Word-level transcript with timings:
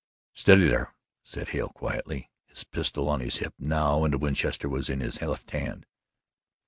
"Steady 0.33 0.67
there," 0.67 0.95
said 1.21 1.49
Hale 1.49 1.69
quietly. 1.69 2.31
His 2.47 2.63
pistol 2.63 3.03
was 3.05 3.13
on 3.13 3.19
his 3.19 3.35
hip 3.37 3.53
now 3.59 4.03
and 4.03 4.15
a 4.15 4.17
Winchester 4.17 4.67
was 4.67 4.89
in 4.89 4.99
his 4.99 5.21
left 5.21 5.51
hand. 5.51 5.85